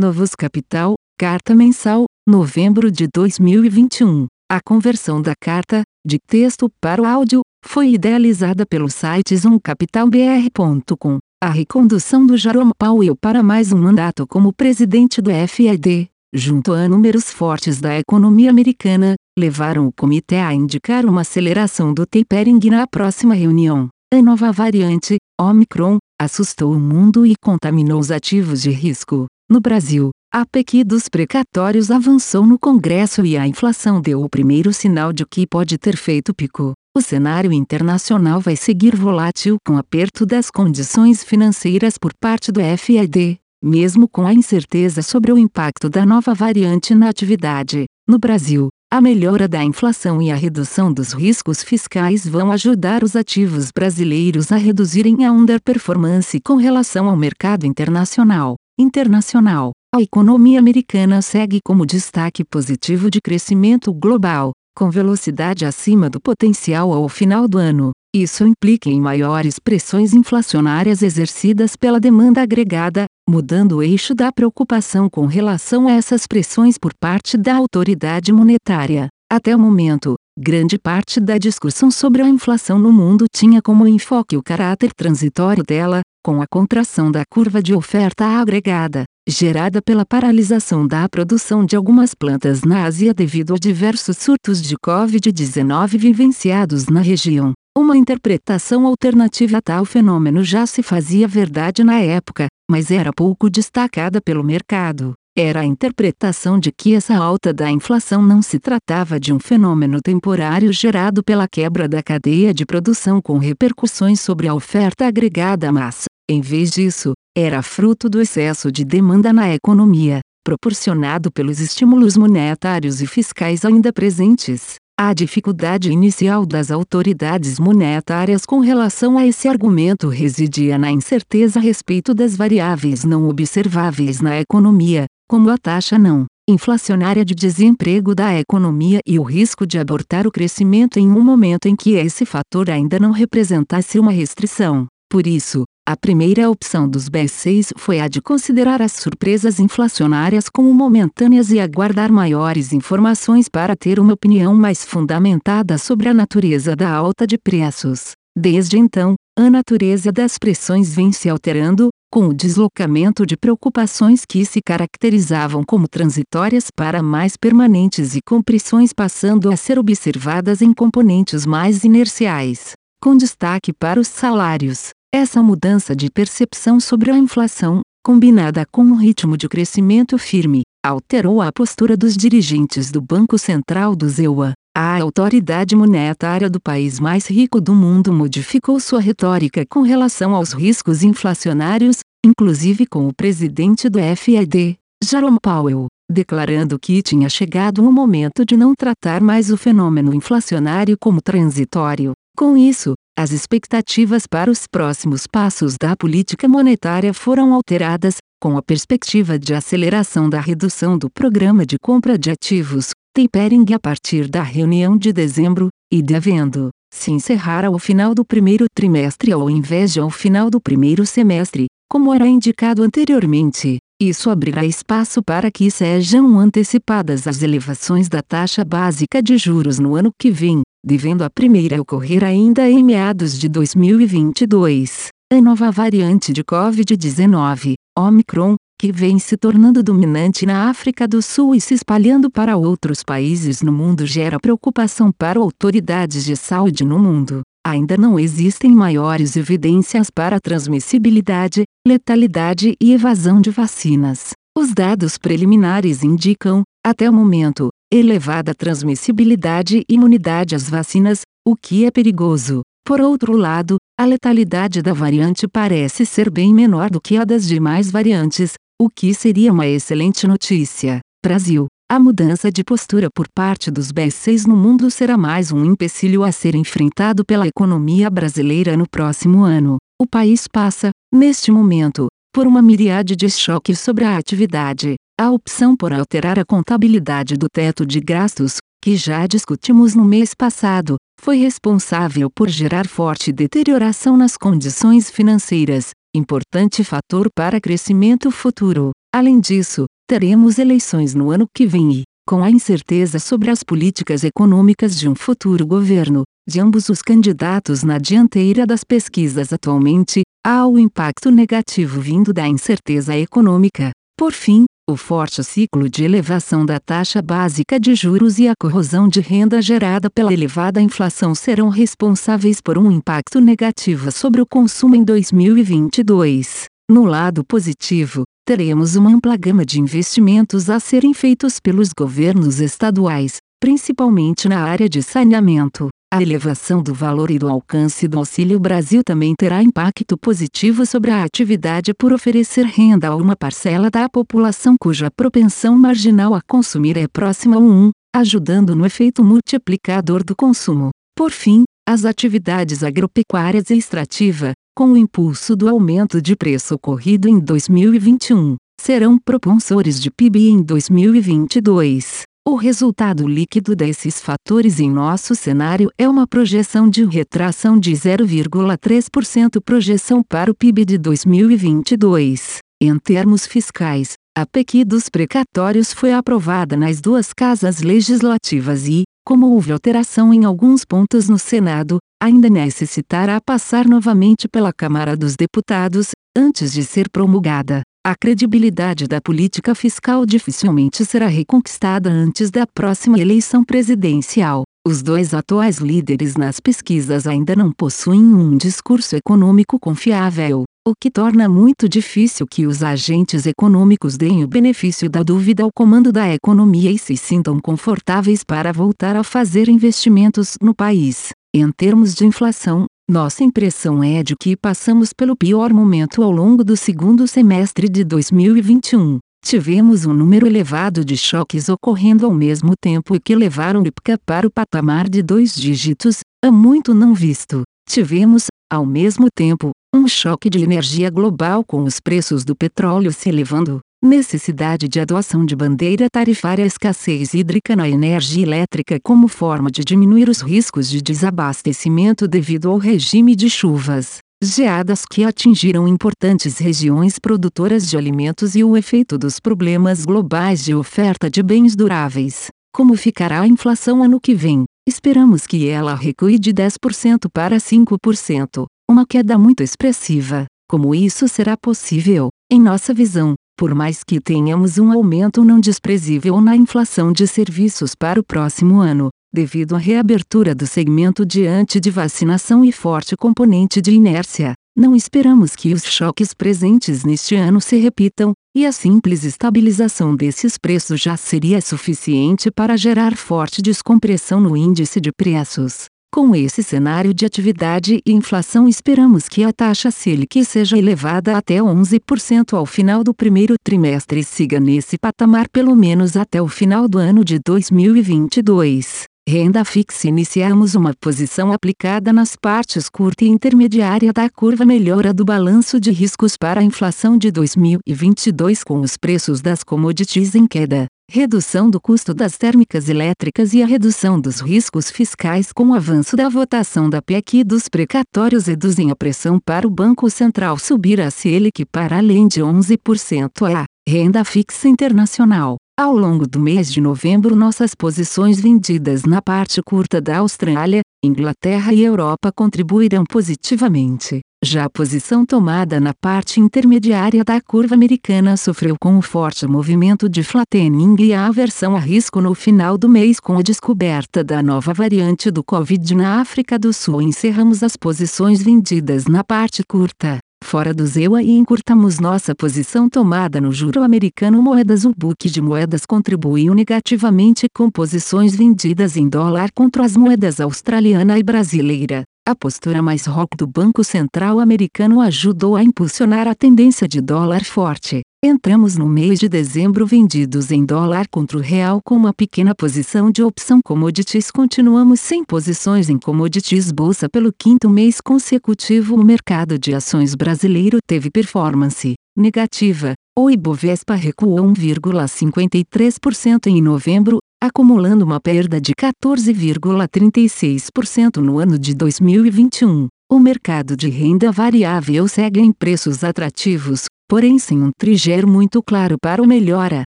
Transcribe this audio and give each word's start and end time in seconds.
Novos 0.00 0.34
Capital, 0.34 0.94
Carta 1.18 1.54
Mensal, 1.54 2.06
novembro 2.26 2.90
de 2.90 3.06
2021. 3.06 4.26
A 4.50 4.58
conversão 4.58 5.20
da 5.20 5.34
carta, 5.38 5.82
de 6.06 6.18
texto 6.26 6.70
para 6.80 7.02
o 7.02 7.04
áudio, 7.04 7.42
foi 7.62 7.90
idealizada 7.90 8.64
pelo 8.64 8.88
site 8.88 9.36
zoomcapitalbr.com. 9.36 11.18
A 11.42 11.50
recondução 11.50 12.26
do 12.26 12.34
Jerome 12.38 12.72
Powell 12.78 13.14
para 13.14 13.42
mais 13.42 13.72
um 13.72 13.78
mandato 13.78 14.26
como 14.26 14.54
presidente 14.54 15.20
do 15.20 15.30
FED, 15.46 16.08
junto 16.34 16.72
a 16.72 16.88
números 16.88 17.30
fortes 17.30 17.78
da 17.78 17.98
economia 17.98 18.48
americana, 18.48 19.16
levaram 19.38 19.86
o 19.86 19.92
comitê 19.92 20.36
a 20.36 20.54
indicar 20.54 21.04
uma 21.04 21.20
aceleração 21.20 21.92
do 21.92 22.06
tapering 22.06 22.58
na 22.70 22.86
próxima 22.86 23.34
reunião. 23.34 23.90
A 24.14 24.22
nova 24.22 24.50
variante, 24.50 25.18
Omicron, 25.38 25.98
assustou 26.18 26.72
o 26.72 26.80
mundo 26.80 27.26
e 27.26 27.34
contaminou 27.36 28.00
os 28.00 28.10
ativos 28.10 28.62
de 28.62 28.70
risco. 28.70 29.26
No 29.50 29.60
Brasil, 29.60 30.10
a 30.32 30.46
PEC 30.46 30.84
dos 30.84 31.08
precatórios 31.08 31.90
avançou 31.90 32.46
no 32.46 32.56
Congresso 32.56 33.26
e 33.26 33.36
a 33.36 33.48
inflação 33.48 34.00
deu 34.00 34.22
o 34.22 34.28
primeiro 34.28 34.72
sinal 34.72 35.12
de 35.12 35.26
que 35.26 35.44
pode 35.44 35.76
ter 35.76 35.96
feito 35.96 36.32
pico. 36.32 36.72
O 36.96 37.00
cenário 37.00 37.52
internacional 37.52 38.40
vai 38.40 38.54
seguir 38.54 38.94
volátil 38.94 39.56
com 39.66 39.76
aperto 39.76 40.24
das 40.24 40.52
condições 40.52 41.24
financeiras 41.24 41.98
por 41.98 42.12
parte 42.14 42.52
do 42.52 42.60
FED, 42.60 43.40
mesmo 43.60 44.06
com 44.06 44.24
a 44.24 44.32
incerteza 44.32 45.02
sobre 45.02 45.32
o 45.32 45.38
impacto 45.38 45.90
da 45.90 46.06
nova 46.06 46.32
variante 46.32 46.94
na 46.94 47.08
atividade. 47.08 47.86
No 48.08 48.20
Brasil, 48.20 48.68
a 48.88 49.00
melhora 49.00 49.48
da 49.48 49.64
inflação 49.64 50.22
e 50.22 50.30
a 50.30 50.36
redução 50.36 50.92
dos 50.92 51.12
riscos 51.12 51.60
fiscais 51.60 52.24
vão 52.24 52.52
ajudar 52.52 53.02
os 53.02 53.16
ativos 53.16 53.72
brasileiros 53.72 54.52
a 54.52 54.56
reduzirem 54.56 55.24
a 55.24 55.32
underperformance 55.32 56.38
com 56.40 56.54
relação 56.54 57.08
ao 57.08 57.16
mercado 57.16 57.66
internacional. 57.66 58.54
Internacional, 58.80 59.72
a 59.94 60.00
economia 60.00 60.58
americana 60.58 61.20
segue 61.20 61.60
como 61.62 61.84
destaque 61.84 62.42
positivo 62.42 63.10
de 63.10 63.20
crescimento 63.20 63.92
global, 63.92 64.52
com 64.74 64.90
velocidade 64.90 65.66
acima 65.66 66.08
do 66.08 66.18
potencial 66.18 66.90
ao 66.90 67.06
final 67.06 67.46
do 67.46 67.58
ano. 67.58 67.90
Isso 68.16 68.46
implica 68.46 68.88
em 68.88 68.98
maiores 68.98 69.58
pressões 69.58 70.14
inflacionárias 70.14 71.02
exercidas 71.02 71.76
pela 71.76 72.00
demanda 72.00 72.40
agregada, 72.40 73.04
mudando 73.28 73.72
o 73.72 73.82
eixo 73.82 74.14
da 74.14 74.32
preocupação 74.32 75.10
com 75.10 75.26
relação 75.26 75.86
a 75.86 75.92
essas 75.92 76.26
pressões 76.26 76.78
por 76.78 76.92
parte 76.98 77.36
da 77.36 77.56
autoridade 77.56 78.32
monetária. 78.32 79.08
Até 79.30 79.54
o 79.54 79.58
momento, 79.58 80.14
grande 80.38 80.78
parte 80.78 81.20
da 81.20 81.36
discussão 81.36 81.90
sobre 81.90 82.22
a 82.22 82.28
inflação 82.30 82.78
no 82.78 82.90
mundo 82.90 83.26
tinha 83.30 83.60
como 83.60 83.86
enfoque 83.86 84.38
o 84.38 84.42
caráter 84.42 84.90
transitório 84.94 85.62
dela, 85.62 86.00
com 86.22 86.42
a 86.42 86.46
contração 86.46 87.10
da 87.10 87.22
curva 87.24 87.62
de 87.62 87.74
oferta 87.74 88.26
agregada, 88.26 89.04
gerada 89.28 89.80
pela 89.80 90.04
paralisação 90.04 90.86
da 90.86 91.08
produção 91.08 91.64
de 91.64 91.74
algumas 91.74 92.14
plantas 92.14 92.62
na 92.62 92.84
Ásia 92.84 93.14
devido 93.14 93.54
a 93.54 93.58
diversos 93.58 94.18
surtos 94.18 94.60
de 94.60 94.76
Covid-19 94.76 95.96
vivenciados 95.96 96.86
na 96.86 97.00
região. 97.00 97.52
Uma 97.76 97.96
interpretação 97.96 98.86
alternativa 98.86 99.58
a 99.58 99.62
tal 99.62 99.84
fenômeno 99.84 100.42
já 100.42 100.66
se 100.66 100.82
fazia 100.82 101.26
verdade 101.26 101.82
na 101.82 102.00
época, 102.00 102.48
mas 102.70 102.90
era 102.90 103.12
pouco 103.16 103.48
destacada 103.48 104.20
pelo 104.20 104.44
mercado. 104.44 105.14
Era 105.38 105.60
a 105.60 105.64
interpretação 105.64 106.58
de 106.58 106.72
que 106.72 106.94
essa 106.94 107.16
alta 107.16 107.54
da 107.54 107.70
inflação 107.70 108.20
não 108.20 108.42
se 108.42 108.58
tratava 108.58 109.20
de 109.20 109.32
um 109.32 109.38
fenômeno 109.38 110.00
temporário 110.02 110.72
gerado 110.72 111.22
pela 111.22 111.46
quebra 111.46 111.88
da 111.88 112.02
cadeia 112.02 112.52
de 112.52 112.66
produção 112.66 113.22
com 113.22 113.38
repercussões 113.38 114.20
sobre 114.20 114.48
a 114.48 114.54
oferta 114.54 115.06
agregada, 115.06 115.70
mas, 115.70 116.06
em 116.30 116.40
vez 116.40 116.70
disso, 116.70 117.12
era 117.36 117.60
fruto 117.60 118.08
do 118.08 118.20
excesso 118.20 118.70
de 118.70 118.84
demanda 118.84 119.32
na 119.32 119.52
economia, 119.52 120.20
proporcionado 120.44 121.28
pelos 121.32 121.58
estímulos 121.58 122.16
monetários 122.16 123.02
e 123.02 123.06
fiscais 123.08 123.64
ainda 123.64 123.92
presentes. 123.92 124.76
A 124.96 125.12
dificuldade 125.12 125.90
inicial 125.90 126.46
das 126.46 126.70
autoridades 126.70 127.58
monetárias 127.58 128.46
com 128.46 128.60
relação 128.60 129.18
a 129.18 129.26
esse 129.26 129.48
argumento 129.48 130.08
residia 130.08 130.78
na 130.78 130.92
incerteza 130.92 131.58
a 131.58 131.62
respeito 131.62 132.14
das 132.14 132.36
variáveis 132.36 133.02
não 133.02 133.28
observáveis 133.28 134.20
na 134.20 134.38
economia, 134.38 135.06
como 135.28 135.50
a 135.50 135.58
taxa 135.58 135.98
não 135.98 136.26
inflacionária 136.48 137.24
de 137.24 137.34
desemprego 137.34 138.14
da 138.14 138.38
economia 138.38 139.00
e 139.06 139.18
o 139.18 139.22
risco 139.22 139.66
de 139.66 139.78
abortar 139.78 140.26
o 140.26 140.32
crescimento 140.32 140.98
em 140.98 141.08
um 141.08 141.22
momento 141.22 141.66
em 141.66 141.74
que 141.74 141.94
esse 141.94 142.24
fator 142.24 142.68
ainda 142.70 142.98
não 142.98 143.10
representasse 143.12 143.98
uma 143.98 144.10
restrição. 144.10 144.86
Por 145.10 145.26
isso, 145.26 145.64
a 145.84 145.96
primeira 145.96 146.48
opção 146.48 146.88
dos 146.88 147.08
B6 147.08 147.72
foi 147.76 147.98
a 147.98 148.06
de 148.06 148.22
considerar 148.22 148.80
as 148.80 148.92
surpresas 148.92 149.58
inflacionárias 149.58 150.48
como 150.48 150.72
momentâneas 150.72 151.50
e 151.50 151.58
aguardar 151.58 152.12
maiores 152.12 152.72
informações 152.72 153.48
para 153.48 153.74
ter 153.74 153.98
uma 153.98 154.12
opinião 154.12 154.54
mais 154.54 154.84
fundamentada 154.84 155.76
sobre 155.78 156.08
a 156.08 156.14
natureza 156.14 156.76
da 156.76 156.88
alta 156.88 157.26
de 157.26 157.36
preços. 157.36 158.12
Desde 158.38 158.78
então, 158.78 159.16
a 159.36 159.50
natureza 159.50 160.12
das 160.12 160.38
pressões 160.38 160.94
vem 160.94 161.10
se 161.10 161.28
alterando, 161.28 161.88
com 162.08 162.28
o 162.28 162.34
deslocamento 162.34 163.26
de 163.26 163.36
preocupações 163.36 164.24
que 164.24 164.44
se 164.44 164.60
caracterizavam 164.64 165.64
como 165.64 165.88
transitórias 165.88 166.68
para 166.70 167.02
mais 167.02 167.36
permanentes 167.36 168.14
e 168.14 168.20
com 168.24 168.40
pressões 168.40 168.92
passando 168.92 169.50
a 169.50 169.56
ser 169.56 169.76
observadas 169.76 170.62
em 170.62 170.72
componentes 170.72 171.44
mais 171.44 171.82
inerciais, 171.82 172.74
com 173.02 173.16
destaque 173.16 173.72
para 173.72 173.98
os 173.98 174.06
salários. 174.06 174.90
Essa 175.12 175.42
mudança 175.42 175.94
de 175.94 176.08
percepção 176.08 176.78
sobre 176.78 177.10
a 177.10 177.18
inflação, 177.18 177.80
combinada 178.00 178.64
com 178.70 178.82
um 178.82 178.94
ritmo 178.94 179.36
de 179.36 179.48
crescimento 179.48 180.16
firme, 180.16 180.62
alterou 180.86 181.42
a 181.42 181.50
postura 181.50 181.96
dos 181.96 182.16
dirigentes 182.16 182.92
do 182.92 183.02
Banco 183.02 183.36
Central 183.36 183.96
do 183.96 184.08
ZEUA. 184.08 184.52
A 184.72 185.00
autoridade 185.00 185.74
monetária 185.74 186.48
do 186.48 186.60
país 186.60 187.00
mais 187.00 187.26
rico 187.26 187.60
do 187.60 187.74
mundo 187.74 188.12
modificou 188.12 188.78
sua 188.78 189.00
retórica 189.00 189.64
com 189.68 189.82
relação 189.82 190.32
aos 190.32 190.52
riscos 190.52 191.02
inflacionários, 191.02 191.98
inclusive 192.24 192.86
com 192.86 193.08
o 193.08 193.12
presidente 193.12 193.88
do 193.88 193.98
FED, 193.98 194.78
Jerome 195.02 195.38
Powell, 195.42 195.88
declarando 196.08 196.78
que 196.78 197.02
tinha 197.02 197.28
chegado 197.28 197.84
o 197.84 197.92
momento 197.92 198.44
de 198.44 198.56
não 198.56 198.74
tratar 198.76 199.20
mais 199.20 199.50
o 199.50 199.56
fenômeno 199.56 200.14
inflacionário 200.14 200.96
como 200.96 201.20
transitório. 201.20 202.12
Com 202.36 202.56
isso, 202.56 202.94
as 203.20 203.32
expectativas 203.32 204.26
para 204.26 204.50
os 204.50 204.66
próximos 204.66 205.26
passos 205.26 205.76
da 205.78 205.94
política 205.94 206.48
monetária 206.48 207.12
foram 207.12 207.52
alteradas, 207.52 208.16
com 208.40 208.56
a 208.56 208.62
perspectiva 208.62 209.38
de 209.38 209.52
aceleração 209.52 210.30
da 210.30 210.40
redução 210.40 210.96
do 210.96 211.10
programa 211.10 211.66
de 211.66 211.76
compra 211.78 212.18
de 212.18 212.30
ativos, 212.30 212.92
tapering 213.14 213.74
a 213.74 213.78
partir 213.78 214.26
da 214.26 214.42
reunião 214.42 214.96
de 214.96 215.12
dezembro, 215.12 215.68
e 215.92 216.02
devendo 216.02 216.70
se 216.90 217.12
encerrar 217.12 217.66
ao 217.66 217.78
final 217.78 218.14
do 218.14 218.24
primeiro 218.24 218.64
trimestre 218.74 219.32
ao 219.32 219.50
invés 219.50 219.92
de 219.92 220.00
ao 220.00 220.08
final 220.08 220.48
do 220.48 220.58
primeiro 220.58 221.04
semestre, 221.04 221.66
como 221.90 222.14
era 222.14 222.26
indicado 222.26 222.82
anteriormente. 222.82 223.76
Isso 224.00 224.30
abrirá 224.30 224.64
espaço 224.64 225.22
para 225.22 225.50
que 225.50 225.70
sejam 225.70 226.38
antecipadas 226.38 227.26
as 227.26 227.42
elevações 227.42 228.08
da 228.08 228.22
taxa 228.22 228.64
básica 228.64 229.22
de 229.22 229.36
juros 229.36 229.78
no 229.78 229.94
ano 229.94 230.10
que 230.18 230.30
vem, 230.30 230.62
devendo 230.84 231.22
a 231.22 231.30
primeira 231.30 231.80
ocorrer 231.80 232.24
ainda 232.24 232.68
em 232.68 232.82
meados 232.82 233.38
de 233.38 233.48
2022. 233.48 235.08
A 235.32 235.40
nova 235.40 235.70
variante 235.70 236.32
de 236.32 236.42
Covid-19, 236.42 237.74
Omicron, 237.96 238.56
que 238.80 238.90
vem 238.90 239.18
se 239.18 239.36
tornando 239.36 239.82
dominante 239.82 240.46
na 240.46 240.70
África 240.70 241.06
do 241.06 241.20
Sul 241.22 241.54
e 241.54 241.60
se 241.60 241.74
espalhando 241.74 242.30
para 242.30 242.56
outros 242.56 243.04
países 243.04 243.62
no 243.62 243.70
mundo, 243.70 244.06
gera 244.06 244.40
preocupação 244.40 245.12
para 245.12 245.38
autoridades 245.38 246.24
de 246.24 246.34
saúde 246.34 246.84
no 246.84 246.98
mundo. 246.98 247.42
Ainda 247.64 247.96
não 247.96 248.18
existem 248.18 248.72
maiores 248.72 249.36
evidências 249.36 250.10
para 250.10 250.40
transmissibilidade, 250.40 251.64
letalidade 251.86 252.74
e 252.80 252.92
evasão 252.92 253.40
de 253.40 253.50
vacinas. 253.50 254.30
Os 254.56 254.74
dados 254.74 255.16
preliminares 255.16 256.02
indicam, 256.02 256.62
até 256.84 257.08
o 257.08 257.12
momento, 257.12 257.68
elevada 257.92 258.54
transmissibilidade 258.54 259.84
e 259.88 259.94
imunidade 259.94 260.54
às 260.54 260.70
vacinas, 260.70 261.22
o 261.46 261.56
que 261.56 261.84
é 261.84 261.90
perigoso. 261.90 262.60
Por 262.86 263.00
outro 263.00 263.36
lado, 263.36 263.76
a 263.98 264.04
letalidade 264.04 264.80
da 264.80 264.92
variante 264.92 265.46
parece 265.48 266.06
ser 266.06 266.30
bem 266.30 266.54
menor 266.54 266.90
do 266.90 267.00
que 267.00 267.16
a 267.16 267.24
das 267.24 267.46
demais 267.46 267.90
variantes, 267.90 268.54
o 268.80 268.88
que 268.88 269.12
seria 269.12 269.52
uma 269.52 269.66
excelente 269.66 270.26
notícia. 270.26 271.00
Brasil. 271.24 271.66
A 271.90 271.98
mudança 271.98 272.52
de 272.52 272.62
postura 272.62 273.08
por 273.12 273.26
parte 273.34 273.68
dos 273.68 273.90
B6 273.90 274.46
no 274.46 274.56
mundo 274.56 274.88
será 274.92 275.18
mais 275.18 275.50
um 275.50 275.64
empecilho 275.64 276.22
a 276.22 276.30
ser 276.30 276.54
enfrentado 276.54 277.24
pela 277.24 277.48
economia 277.48 278.08
brasileira 278.08 278.76
no 278.76 278.88
próximo 278.88 279.42
ano. 279.42 279.76
O 280.00 280.06
país 280.06 280.46
passa, 280.46 280.90
neste 281.12 281.50
momento, 281.50 282.06
por 282.32 282.46
uma 282.46 282.62
miríade 282.62 283.16
de 283.16 283.28
choques 283.28 283.80
sobre 283.80 284.04
a 284.04 284.16
atividade, 284.16 284.94
a 285.20 285.30
opção 285.30 285.76
por 285.76 285.92
alterar 285.92 286.38
a 286.38 286.46
contabilidade 286.46 287.36
do 287.36 287.46
teto 287.46 287.84
de 287.84 288.00
gastos, 288.00 288.56
que 288.82 288.96
já 288.96 289.26
discutimos 289.26 289.94
no 289.94 290.02
mês 290.02 290.32
passado, 290.32 290.96
foi 291.20 291.36
responsável 291.36 292.30
por 292.34 292.48
gerar 292.48 292.88
forte 292.88 293.30
deterioração 293.30 294.16
nas 294.16 294.38
condições 294.38 295.10
financeiras, 295.10 295.90
importante 296.16 296.82
fator 296.82 297.28
para 297.36 297.60
crescimento 297.60 298.30
futuro. 298.30 298.92
Além 299.14 299.38
disso, 299.38 299.84
teremos 300.08 300.58
eleições 300.58 301.14
no 301.14 301.30
ano 301.30 301.44
que 301.54 301.66
vem 301.66 301.92
e, 301.92 302.02
com 302.26 302.42
a 302.42 302.50
incerteza 302.50 303.18
sobre 303.18 303.50
as 303.50 303.62
políticas 303.62 304.24
econômicas 304.24 304.98
de 304.98 305.06
um 305.06 305.14
futuro 305.14 305.66
governo, 305.66 306.22
de 306.48 306.60
ambos 306.60 306.88
os 306.88 307.02
candidatos 307.02 307.82
na 307.82 307.98
dianteira 307.98 308.66
das 308.66 308.84
pesquisas 308.84 309.52
atualmente, 309.52 310.22
há 310.42 310.66
o 310.66 310.78
impacto 310.78 311.30
negativo 311.30 312.00
vindo 312.00 312.32
da 312.32 312.48
incerteza 312.48 313.14
econômica. 313.18 313.90
Por 314.16 314.32
fim, 314.32 314.64
o 314.90 314.96
forte 314.96 315.42
ciclo 315.44 315.88
de 315.88 316.04
elevação 316.04 316.66
da 316.66 316.80
taxa 316.80 317.22
básica 317.22 317.78
de 317.78 317.94
juros 317.94 318.38
e 318.38 318.48
a 318.48 318.54
corrosão 318.58 319.08
de 319.08 319.20
renda 319.20 319.62
gerada 319.62 320.10
pela 320.10 320.32
elevada 320.32 320.80
inflação 320.80 321.34
serão 321.34 321.68
responsáveis 321.68 322.60
por 322.60 322.76
um 322.76 322.90
impacto 322.90 323.40
negativo 323.40 324.10
sobre 324.10 324.40
o 324.40 324.46
consumo 324.46 324.96
em 324.96 325.04
2022. 325.04 326.64
No 326.90 327.04
lado 327.04 327.44
positivo, 327.44 328.24
teremos 328.44 328.96
uma 328.96 329.10
ampla 329.10 329.36
gama 329.36 329.64
de 329.64 329.80
investimentos 329.80 330.68
a 330.68 330.80
serem 330.80 331.14
feitos 331.14 331.60
pelos 331.60 331.90
governos 331.96 332.60
estaduais, 332.60 333.36
principalmente 333.60 334.48
na 334.48 334.64
área 334.64 334.88
de 334.88 335.02
saneamento. 335.02 335.88
A 336.12 336.20
elevação 336.20 336.82
do 336.82 336.92
valor 336.92 337.30
e 337.30 337.38
do 337.38 337.48
alcance 337.48 338.08
do 338.08 338.18
Auxílio 338.18 338.58
Brasil 338.58 339.00
também 339.04 339.32
terá 339.38 339.62
impacto 339.62 340.18
positivo 340.18 340.84
sobre 340.84 341.12
a 341.12 341.22
atividade 341.22 341.94
por 341.94 342.12
oferecer 342.12 342.64
renda 342.64 343.06
a 343.06 343.14
uma 343.14 343.36
parcela 343.36 343.88
da 343.88 344.08
população 344.08 344.74
cuja 344.80 345.08
propensão 345.08 345.78
marginal 345.78 346.34
a 346.34 346.40
consumir 346.42 346.98
é 346.98 347.06
próxima 347.06 347.54
a 347.54 347.58
1, 347.60 347.92
ajudando 348.16 348.74
no 348.74 348.84
efeito 348.84 349.22
multiplicador 349.22 350.24
do 350.24 350.34
consumo. 350.34 350.90
Por 351.16 351.30
fim, 351.30 351.62
as 351.88 352.04
atividades 352.04 352.82
agropecuárias 352.82 353.70
e 353.70 353.76
extrativa, 353.76 354.52
com 354.76 354.92
o 354.92 354.96
impulso 354.96 355.54
do 355.54 355.68
aumento 355.68 356.20
de 356.20 356.34
preço 356.34 356.74
ocorrido 356.74 357.28
em 357.28 357.38
2021, 357.38 358.56
serão 358.80 359.16
propulsores 359.16 360.00
de 360.00 360.10
PIB 360.10 360.48
em 360.48 360.60
2022. 360.60 362.24
O 362.50 362.56
resultado 362.56 363.28
líquido 363.28 363.76
desses 363.76 364.20
fatores 364.20 364.80
em 364.80 364.90
nosso 364.90 365.36
cenário 365.36 365.88
é 365.96 366.08
uma 366.08 366.26
projeção 366.26 366.90
de 366.90 367.04
retração 367.04 367.78
de 367.78 367.92
0,3% 367.92 369.62
projeção 369.64 370.20
para 370.20 370.50
o 370.50 370.54
PIB 370.54 370.84
de 370.84 370.98
2022. 370.98 372.58
Em 372.82 372.98
termos 372.98 373.46
fiscais, 373.46 374.14
a 374.36 374.44
PEC 374.44 374.84
dos 374.84 375.08
precatórios 375.08 375.92
foi 375.92 376.12
aprovada 376.12 376.76
nas 376.76 377.00
duas 377.00 377.32
casas 377.32 377.82
legislativas 377.82 378.88
e, 378.88 379.04
como 379.24 379.52
houve 379.52 379.70
alteração 379.70 380.34
em 380.34 380.44
alguns 380.44 380.84
pontos 380.84 381.28
no 381.28 381.38
Senado, 381.38 381.98
ainda 382.20 382.50
necessitará 382.50 383.40
passar 383.40 383.86
novamente 383.86 384.48
pela 384.48 384.72
Câmara 384.72 385.16
dos 385.16 385.36
Deputados, 385.36 386.08
antes 386.36 386.72
de 386.72 386.82
ser 386.82 387.08
promulgada. 387.10 387.82
A 388.02 388.14
credibilidade 388.14 389.06
da 389.06 389.20
política 389.20 389.74
fiscal 389.74 390.24
dificilmente 390.24 391.04
será 391.04 391.26
reconquistada 391.26 392.08
antes 392.08 392.50
da 392.50 392.66
próxima 392.66 393.18
eleição 393.18 393.62
presidencial. 393.62 394.62
Os 394.88 395.02
dois 395.02 395.34
atuais 395.34 395.76
líderes 395.76 396.34
nas 396.34 396.60
pesquisas 396.60 397.26
ainda 397.26 397.54
não 397.54 397.70
possuem 397.70 398.22
um 398.22 398.56
discurso 398.56 399.16
econômico 399.16 399.78
confiável, 399.78 400.64
o 400.88 400.94
que 400.98 401.10
torna 401.10 401.46
muito 401.46 401.86
difícil 401.86 402.46
que 402.50 402.66
os 402.66 402.82
agentes 402.82 403.44
econômicos 403.44 404.16
deem 404.16 404.42
o 404.44 404.48
benefício 404.48 405.10
da 405.10 405.22
dúvida 405.22 405.62
ao 405.62 405.70
comando 405.70 406.10
da 406.10 406.32
economia 406.32 406.90
e 406.90 406.96
se 406.96 407.18
sintam 407.18 407.60
confortáveis 407.60 408.42
para 408.42 408.72
voltar 408.72 409.14
a 409.14 409.22
fazer 409.22 409.68
investimentos 409.68 410.56
no 410.62 410.74
país. 410.74 411.32
Em 411.54 411.70
termos 411.70 412.14
de 412.14 412.24
inflação, 412.24 412.86
nossa 413.10 413.42
impressão 413.42 414.04
é 414.04 414.22
de 414.22 414.36
que 414.36 414.56
passamos 414.56 415.12
pelo 415.12 415.34
pior 415.36 415.72
momento 415.72 416.22
ao 416.22 416.30
longo 416.30 416.62
do 416.62 416.76
segundo 416.76 417.26
semestre 417.26 417.88
de 417.88 418.04
2021. 418.04 419.18
Tivemos 419.44 420.06
um 420.06 420.12
número 420.12 420.46
elevado 420.46 421.04
de 421.04 421.16
choques 421.16 421.68
ocorrendo 421.68 422.24
ao 422.24 422.32
mesmo 422.32 422.74
tempo 422.80 423.16
e 423.16 423.20
que 423.20 423.34
levaram 423.34 423.82
o 423.82 423.86
IPCA 423.86 424.16
para 424.24 424.46
o 424.46 424.50
patamar 424.50 425.08
de 425.08 425.22
dois 425.22 425.52
dígitos, 425.52 426.20
há 426.44 426.52
muito 426.52 426.94
não 426.94 427.12
visto. 427.12 427.62
Tivemos, 427.88 428.46
ao 428.72 428.86
mesmo 428.86 429.26
tempo, 429.34 429.72
um 429.92 430.06
choque 430.06 430.48
de 430.48 430.62
energia 430.62 431.10
global 431.10 431.64
com 431.64 431.82
os 431.82 431.98
preços 431.98 432.44
do 432.44 432.54
petróleo 432.54 433.12
se 433.12 433.28
elevando, 433.28 433.80
necessidade 434.02 434.88
de 434.88 434.98
adoção 434.98 435.44
de 435.44 435.54
bandeira 435.54 436.08
tarifária 436.10 436.64
escassez 436.64 437.34
hídrica 437.34 437.76
na 437.76 437.88
energia 437.88 438.42
elétrica 438.42 438.98
como 439.02 439.28
forma 439.28 439.70
de 439.70 439.84
diminuir 439.84 440.28
os 440.28 440.40
riscos 440.40 440.88
de 440.88 441.02
desabastecimento 441.02 442.26
devido 442.26 442.70
ao 442.70 442.78
regime 442.78 443.36
de 443.36 443.50
chuvas, 443.50 444.18
geadas 444.42 445.04
que 445.04 445.22
atingiram 445.22 445.86
importantes 445.86 446.58
regiões 446.58 447.18
produtoras 447.18 447.88
de 447.88 447.96
alimentos 447.96 448.54
e 448.54 448.64
o 448.64 448.76
efeito 448.76 449.18
dos 449.18 449.38
problemas 449.38 450.06
globais 450.06 450.64
de 450.64 450.74
oferta 450.74 451.28
de 451.28 451.42
bens 451.42 451.76
duráveis. 451.76 452.48
Como 452.72 452.96
ficará 452.96 453.42
a 453.42 453.48
inflação 453.48 454.02
ano 454.02 454.20
que 454.20 454.34
vem? 454.34 454.64
Esperamos 454.88 455.46
que 455.46 455.68
ela 455.68 455.94
recue 455.94 456.38
de 456.38 456.54
10% 456.54 457.28
para 457.30 457.58
5%, 457.58 458.64
uma 458.90 459.04
queda 459.04 459.36
muito 459.36 459.62
expressiva. 459.62 460.46
Como 460.68 460.94
isso 460.94 461.28
será 461.28 461.56
possível? 461.56 462.28
Em 462.50 462.60
nossa 462.60 462.94
visão, 462.94 463.34
por 463.60 463.74
mais 463.74 464.02
que 464.02 464.18
tenhamos 464.18 464.78
um 464.78 464.90
aumento 464.90 465.44
não 465.44 465.60
desprezível 465.60 466.40
na 466.40 466.56
inflação 466.56 467.12
de 467.12 467.26
serviços 467.26 467.94
para 467.94 468.18
o 468.18 468.24
próximo 468.24 468.80
ano, 468.80 469.10
devido 469.30 469.76
à 469.76 469.78
reabertura 469.78 470.54
do 470.54 470.66
segmento 470.66 471.26
diante 471.26 471.78
de 471.78 471.90
vacinação 471.90 472.64
e 472.64 472.72
forte 472.72 473.14
componente 473.14 473.82
de 473.82 473.90
inércia, 473.90 474.54
não 474.74 474.96
esperamos 474.96 475.54
que 475.54 475.74
os 475.74 475.84
choques 475.84 476.32
presentes 476.32 477.04
neste 477.04 477.34
ano 477.34 477.60
se 477.60 477.76
repitam, 477.76 478.32
e 478.56 478.64
a 478.64 478.72
simples 478.72 479.24
estabilização 479.24 480.16
desses 480.16 480.56
preços 480.56 480.98
já 480.98 481.14
seria 481.14 481.60
suficiente 481.60 482.50
para 482.50 482.78
gerar 482.78 483.14
forte 483.14 483.60
descompressão 483.60 484.40
no 484.40 484.56
índice 484.56 485.02
de 485.02 485.10
preços. 485.12 485.84
Com 486.12 486.34
esse 486.34 486.60
cenário 486.60 487.14
de 487.14 487.24
atividade 487.24 488.02
e 488.04 488.12
inflação, 488.12 488.66
esperamos 488.66 489.28
que 489.28 489.44
a 489.44 489.52
taxa 489.52 489.92
Selic 489.92 490.44
seja 490.44 490.76
elevada 490.76 491.36
até 491.36 491.58
11% 491.58 492.52
ao 492.52 492.66
final 492.66 493.04
do 493.04 493.14
primeiro 493.14 493.54
trimestre 493.62 494.18
e 494.18 494.24
siga 494.24 494.58
nesse 494.58 494.98
patamar 494.98 495.48
pelo 495.48 495.76
menos 495.76 496.16
até 496.16 496.42
o 496.42 496.48
final 496.48 496.88
do 496.88 496.98
ano 496.98 497.24
de 497.24 497.38
2022. 497.38 499.04
Renda 499.28 499.64
fixa 499.64 500.08
iniciamos 500.08 500.74
uma 500.74 500.92
posição 501.00 501.52
aplicada 501.52 502.12
nas 502.12 502.34
partes 502.34 502.88
curta 502.88 503.24
e 503.24 503.28
intermediária 503.28 504.12
da 504.12 504.28
curva 504.28 504.64
melhora 504.64 505.14
do 505.14 505.24
balanço 505.24 505.78
de 505.78 505.90
riscos 505.90 506.36
para 506.36 506.60
a 506.60 506.64
inflação 506.64 507.16
de 507.16 507.30
2022 507.30 508.64
com 508.64 508.80
os 508.80 508.96
preços 508.96 509.40
das 509.40 509.62
commodities 509.62 510.34
em 510.34 510.46
queda 510.46 510.88
redução 511.12 511.68
do 511.68 511.80
custo 511.80 512.14
das 512.14 512.38
térmicas 512.38 512.88
elétricas 512.88 513.52
e 513.52 513.60
a 513.60 513.66
redução 513.66 514.20
dos 514.20 514.40
riscos 514.40 514.92
fiscais 514.92 515.52
com 515.52 515.70
o 515.70 515.74
avanço 515.74 516.14
da 516.16 516.28
votação 516.28 516.88
da 516.88 517.02
PEC 517.02 517.42
dos 517.42 517.68
precatórios 517.68 518.46
reduzem 518.46 518.92
a 518.92 518.96
pressão 518.96 519.40
para 519.44 519.66
o 519.66 519.70
Banco 519.70 520.08
Central 520.08 520.56
subir 520.56 521.00
a 521.00 521.10
Selic 521.10 521.64
para 521.66 521.98
além 521.98 522.28
de 522.28 522.40
11% 522.40 523.52
a 523.52 523.64
renda 523.88 524.24
fixa 524.24 524.68
internacional. 524.68 525.56
Ao 525.80 525.96
longo 525.96 526.28
do 526.28 526.38
mês 526.38 526.70
de 526.70 526.78
novembro, 526.78 527.34
nossas 527.34 527.74
posições 527.74 528.38
vendidas 528.38 529.04
na 529.04 529.22
parte 529.22 529.62
curta 529.62 529.98
da 529.98 530.18
Austrália, 530.18 530.82
Inglaterra 531.02 531.72
e 531.72 531.82
Europa 531.82 532.30
contribuirão 532.30 533.02
positivamente. 533.02 534.20
Já 534.44 534.66
a 534.66 534.70
posição 534.70 535.24
tomada 535.24 535.80
na 535.80 535.94
parte 535.94 536.38
intermediária 536.38 537.24
da 537.24 537.40
curva 537.40 537.76
americana 537.76 538.36
sofreu 538.36 538.76
com 538.78 538.98
o 538.98 539.00
forte 539.00 539.46
movimento 539.46 540.06
de 540.06 540.22
flattening 540.22 540.96
e 540.98 541.14
a 541.14 541.26
aversão 541.26 541.74
a 541.74 541.78
risco 541.78 542.20
no 542.20 542.34
final 542.34 542.76
do 542.76 542.86
mês 542.86 543.18
com 543.18 543.38
a 543.38 543.42
descoberta 543.42 544.22
da 544.22 544.42
nova 544.42 544.74
variante 544.74 545.30
do 545.30 545.42
Covid 545.42 545.94
na 545.94 546.20
África 546.20 546.58
do 546.58 546.74
Sul. 546.74 547.00
Encerramos 547.00 547.62
as 547.62 547.74
posições 547.74 548.42
vendidas 548.42 549.06
na 549.06 549.24
parte 549.24 549.62
curta, 549.66 550.18
fora 550.42 550.74
do 550.74 550.86
ZEUA 550.86 551.22
e 551.22 551.30
encurtamos 551.30 551.98
nossa 551.98 552.34
posição 552.34 552.88
tomada 552.88 553.40
no 553.40 553.52
juro 553.52 553.82
americano 553.82 554.42
moedas. 554.42 554.84
O 554.84 554.92
book 554.96 555.30
de 555.30 555.40
moedas 555.40 555.86
contribuiu 555.86 556.54
negativamente 556.54 557.46
com 557.54 557.70
posições 557.70 558.34
vendidas 558.34 558.96
em 558.96 559.08
dólar 559.08 559.50
contra 559.54 559.84
as 559.84 559.96
moedas 559.96 560.40
australiana 560.40 561.18
e 561.18 561.22
brasileira. 561.22 562.04
A 562.30 562.34
postura 562.36 562.80
mais 562.80 563.06
rock 563.06 563.36
do 563.36 563.44
Banco 563.44 563.82
Central 563.82 564.38
americano 564.38 565.00
ajudou 565.00 565.56
a 565.56 565.64
impulsionar 565.64 566.28
a 566.28 566.34
tendência 566.34 566.86
de 566.86 567.00
dólar 567.00 567.42
forte. 567.44 568.02
Entramos 568.24 568.76
no 568.76 568.88
mês 568.88 569.18
de 569.18 569.28
dezembro 569.28 569.84
vendidos 569.84 570.52
em 570.52 570.64
dólar 570.64 571.08
contra 571.10 571.36
o 571.36 571.40
real 571.40 571.80
com 571.84 571.96
uma 571.96 572.14
pequena 572.14 572.54
posição 572.54 573.10
de 573.10 573.20
opção 573.20 573.58
commodities. 573.64 574.30
Continuamos 574.30 575.00
sem 575.00 575.24
posições 575.24 575.90
em 575.90 575.98
commodities 575.98 576.70
bolsa 576.70 577.08
pelo 577.08 577.32
quinto 577.36 577.68
mês 577.68 578.00
consecutivo. 578.00 578.94
O 578.94 579.02
mercado 579.02 579.58
de 579.58 579.74
ações 579.74 580.14
brasileiro 580.14 580.78
teve 580.86 581.10
performance 581.10 581.94
negativa. 582.16 582.94
O 583.18 583.28
Ibovespa 583.28 583.96
recuou 583.96 584.38
1,53% 584.52 586.46
em 586.46 586.62
novembro, 586.62 587.18
acumulando 587.42 588.04
uma 588.04 588.20
perda 588.20 588.60
de 588.60 588.74
14,36% 588.74 591.16
no 591.16 591.38
ano 591.38 591.58
de 591.58 591.74
2021. 591.74 592.86
O 593.10 593.18
mercado 593.18 593.74
de 593.76 593.88
renda 593.88 594.30
variável 594.30 595.08
segue 595.08 595.40
em 595.40 595.50
preços 595.52 596.04
atrativos, 596.04 596.84
porém 597.08 597.38
sem 597.38 597.62
um 597.62 597.70
trigério 597.76 598.28
muito 598.28 598.62
claro 598.62 598.96
para 599.00 599.22
o 599.22 599.26
melhora. 599.26 599.84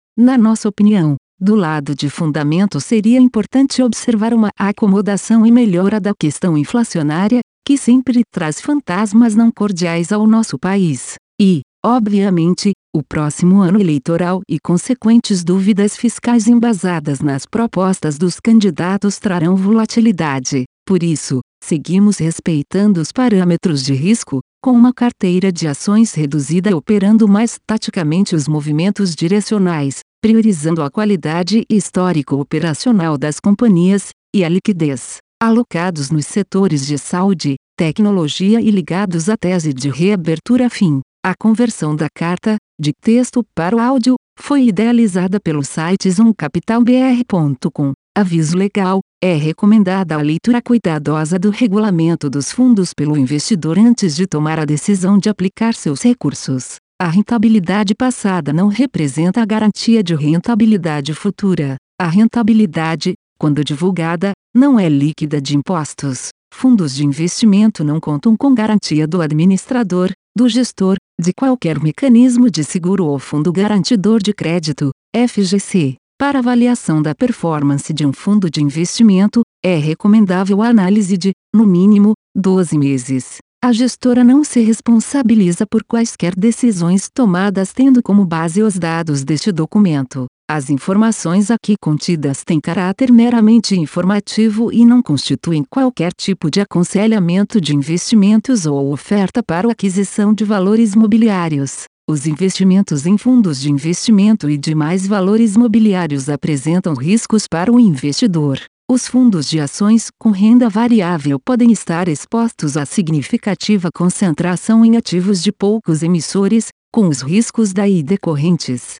Na 0.18 0.38
nossa 0.38 0.70
opinião, 0.70 1.18
do 1.40 1.56
lado 1.56 1.94
de 1.94 2.10
fundamento 2.10 2.80
seria 2.80 3.20
importante 3.20 3.84
observar 3.84 4.34
uma 4.34 4.50
acomodação 4.58 5.46
e 5.46 5.52
melhora 5.52 6.00
da 6.00 6.14
questão 6.14 6.58
inflacionária, 6.58 7.42
que 7.66 7.78
sempre 7.78 8.22
traz 8.34 8.62
fantasmas 8.62 9.36
não 9.36 9.52
cordiais 9.52 10.12
ao 10.12 10.26
nosso 10.26 10.58
país. 10.58 11.16
E, 11.40 11.62
obviamente, 11.84 12.72
o 12.94 13.02
próximo 13.02 13.62
ano 13.62 13.80
eleitoral 13.80 14.42
e 14.50 14.60
consequentes 14.60 15.44
dúvidas 15.44 15.96
fiscais 15.96 16.48
embasadas 16.48 17.22
nas 17.22 17.46
propostas 17.46 18.18
dos 18.18 18.40
candidatos 18.40 19.18
trarão 19.18 19.56
volatilidade. 19.56 20.66
Por 20.86 21.04
isso, 21.04 21.40
seguimos 21.64 22.18
respeitando 22.18 23.00
os 23.00 23.12
parâmetros 23.12 23.84
de 23.84 23.94
risco, 23.94 24.42
com 24.62 24.72
uma 24.72 24.94
carteira 24.94 25.52
de 25.52 25.68
ações 25.68 26.14
reduzida 26.14 26.76
operando 26.76 27.28
mais 27.28 27.58
taticamente 27.66 28.36
os 28.36 28.48
movimentos 28.48 29.16
direcionais, 29.16 30.00
priorizando 30.22 30.84
a 30.84 30.92
qualidade 30.92 31.64
histórico-operacional 31.70 33.18
das 33.18 33.40
companhias 33.40 34.10
e 34.36 34.44
a 34.44 34.50
liquidez, 34.50 35.18
alocados 35.42 36.12
nos 36.12 36.26
setores 36.28 36.86
de 36.86 36.98
saúde, 36.98 37.56
tecnologia 37.78 38.62
e 38.62 38.70
ligados 38.70 39.30
à 39.30 39.38
tese 39.38 39.74
de 39.74 39.90
reabertura 39.90 40.70
fim. 40.70 41.02
A 41.24 41.36
conversão 41.40 41.96
da 41.96 42.08
carta, 42.10 42.56
de 42.80 42.92
texto 43.00 43.46
para 43.54 43.76
o 43.76 43.80
áudio, 43.80 44.16
foi 44.40 44.66
idealizada 44.66 45.40
pelo 45.40 45.64
site 45.64 46.10
zoomcapitalbr.com. 46.10 47.94
Aviso 48.18 48.58
legal: 48.58 49.02
é 49.24 49.36
recomendada 49.36 50.16
a 50.16 50.22
leitura 50.22 50.64
cuidadosa 50.64 51.38
do 51.38 51.52
regulamento 51.52 52.28
dos 52.28 52.52
fundos 52.52 52.92
pelo 52.92 53.16
investidor 53.16 53.78
antes 53.78 54.16
de 54.16 54.26
tomar 54.26 54.58
a 54.58 54.66
decisão 54.66 55.20
de 55.20 55.30
aplicar 55.30 55.76
seus 55.76 56.02
recursos. 56.02 56.78
A 57.00 57.08
rentabilidade 57.08 57.94
passada 57.94 58.52
não 58.52 58.68
representa 58.68 59.44
a 59.44 59.46
garantia 59.46 60.04
de 60.04 60.16
rentabilidade 60.16 61.14
futura. 61.14 61.76
A 62.02 62.08
rentabilidade, 62.08 63.14
quando 63.38 63.64
divulgada, 63.64 64.32
não 64.56 64.80
é 64.80 64.90
líquida 64.90 65.40
de 65.40 65.56
impostos. 65.56 66.30
Fundos 66.52 66.96
de 66.96 67.06
investimento 67.06 67.84
não 67.84 68.00
contam 68.00 68.36
com 68.36 68.54
garantia 68.54 69.08
do 69.08 69.22
administrador, 69.22 70.12
do 70.36 70.48
gestor, 70.48 70.96
de 71.20 71.34
qualquer 71.34 71.80
mecanismo 71.82 72.50
de 72.50 72.64
seguro 72.64 73.06
ou 73.06 73.20
fundo 73.20 73.52
garantidor 73.52 74.22
de 74.22 74.34
crédito, 74.34 74.92
FGC. 75.16 75.96
Para 76.18 76.40
avaliação 76.40 77.02
da 77.02 77.14
performance 77.14 77.92
de 77.94 78.06
um 78.06 78.14
fundo 78.14 78.50
de 78.50 78.62
investimento, 78.62 79.42
é 79.64 79.76
recomendável 79.76 80.62
a 80.62 80.68
análise 80.68 81.18
de, 81.18 81.32
no 81.54 81.66
mínimo, 81.66 82.14
12 82.36 82.78
meses. 82.78 83.38
A 83.64 83.72
gestora 83.72 84.24
não 84.24 84.44
se 84.44 84.62
responsabiliza 84.62 85.66
por 85.70 85.84
quaisquer 85.84 86.34
decisões 86.36 87.10
tomadas 87.14 87.74
tendo 87.74 88.02
como 88.02 88.26
base 88.26 88.64
os 88.64 88.80
dados 88.80 89.24
deste 89.24 89.52
documento. 89.52 90.26
As 90.54 90.70
informações 90.70 91.50
aqui 91.50 91.76
contidas 91.82 92.44
têm 92.44 92.60
caráter 92.60 93.10
meramente 93.10 93.74
informativo 93.80 94.70
e 94.70 94.84
não 94.84 95.02
constituem 95.02 95.64
qualquer 95.64 96.12
tipo 96.12 96.52
de 96.52 96.60
aconselhamento 96.60 97.62
de 97.62 97.74
investimentos 97.74 98.66
ou 98.66 98.92
oferta 98.92 99.42
para 99.42 99.70
a 99.70 99.72
aquisição 99.72 100.34
de 100.34 100.44
valores 100.44 100.94
mobiliários. 100.94 101.86
Os 102.06 102.28
investimentos 102.28 103.06
em 103.06 103.18
fundos 103.18 103.62
de 103.62 103.72
investimento 103.72 104.50
e 104.50 104.58
demais 104.58 105.08
valores 105.08 105.56
mobiliários 105.56 106.28
apresentam 106.28 106.96
riscos 106.96 107.48
para 107.48 107.72
o 107.72 107.80
investidor. 107.80 108.60
Os 108.92 109.08
fundos 109.08 109.50
de 109.50 109.58
ações 109.58 110.10
com 110.20 110.32
renda 110.32 110.68
variável 110.68 111.40
podem 111.40 111.72
estar 111.72 112.10
expostos 112.10 112.76
a 112.76 112.86
significativa 112.86 113.88
concentração 113.96 114.84
em 114.84 114.98
ativos 114.98 115.42
de 115.42 115.54
poucos 115.54 116.04
emissores, 116.04 116.68
com 116.94 117.08
os 117.08 117.22
riscos 117.22 117.72
daí 117.72 118.04
decorrentes. 118.04 119.00